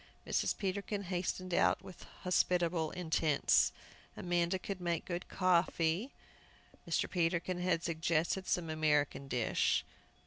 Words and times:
Mrs. 0.25 0.57
Peterkin 0.57 1.03
hastened 1.03 1.53
out 1.53 1.83
with 1.83 2.05
hospitable 2.23 2.89
intents. 2.89 3.71
Amanda 4.17 4.57
could 4.57 4.81
make 4.81 5.05
good 5.05 5.27
coffee. 5.29 6.11
Mr. 6.89 7.07
Peterkin 7.07 7.59
had 7.59 7.83
suggested 7.83 8.47
some 8.47 8.71
American 8.71 9.27
dish. 9.27 9.85